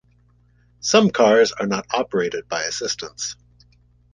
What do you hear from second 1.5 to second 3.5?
are not operated by assistants.